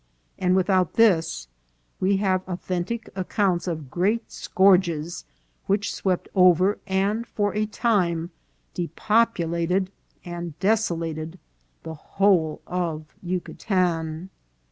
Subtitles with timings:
[0.39, 1.47] And, without this,
[1.99, 5.25] we have au thentic accounts of great scourges
[5.67, 8.31] which swept over, and for a time
[8.73, 9.91] depopulated
[10.25, 11.37] and desolated,
[11.83, 14.29] the whole of Yu catan.